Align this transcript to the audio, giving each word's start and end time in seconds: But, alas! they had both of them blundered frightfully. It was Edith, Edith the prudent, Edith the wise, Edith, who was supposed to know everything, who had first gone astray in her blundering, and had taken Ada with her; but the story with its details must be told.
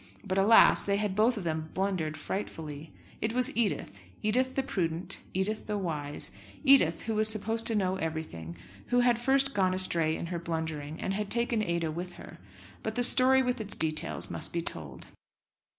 But, 0.25 0.39
alas! 0.39 0.83
they 0.83 0.97
had 0.97 1.13
both 1.15 1.37
of 1.37 1.43
them 1.43 1.69
blundered 1.75 2.17
frightfully. 2.17 2.89
It 3.21 3.33
was 3.33 3.55
Edith, 3.55 3.99
Edith 4.23 4.55
the 4.55 4.63
prudent, 4.63 5.21
Edith 5.35 5.67
the 5.67 5.77
wise, 5.77 6.31
Edith, 6.63 7.03
who 7.03 7.13
was 7.13 7.27
supposed 7.29 7.67
to 7.67 7.75
know 7.75 7.97
everything, 7.97 8.55
who 8.87 9.01
had 9.01 9.19
first 9.19 9.53
gone 9.53 9.75
astray 9.75 10.15
in 10.15 10.25
her 10.33 10.39
blundering, 10.39 10.99
and 10.99 11.13
had 11.13 11.29
taken 11.29 11.61
Ada 11.61 11.91
with 11.91 12.13
her; 12.13 12.39
but 12.81 12.95
the 12.95 13.03
story 13.03 13.43
with 13.43 13.61
its 13.61 13.75
details 13.75 14.31
must 14.31 14.51
be 14.51 14.61
told. 14.63 15.09